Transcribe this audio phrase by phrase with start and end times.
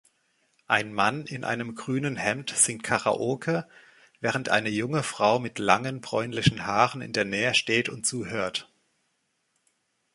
[0.65, 3.67] Ein Mann in einem grünen Hemd singt Karaoke,
[4.19, 8.67] während eine junge Frau mit langen bräunlichen Haaren in der Nähe steht und zuhört